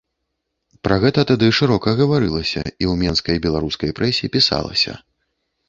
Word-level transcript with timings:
Пра 0.87 0.95
гэта 1.03 1.25
тады 1.31 1.49
шырока 1.59 1.93
гаварылася 2.01 2.59
і 2.61 2.69
ў 2.69 2.93
менскай 3.03 3.37
беларускай 3.47 3.95
прэсе 4.01 4.25
пісалася. 4.39 5.01